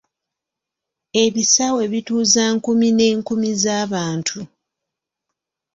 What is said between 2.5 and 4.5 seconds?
nkumi n'enkumi z'abantu.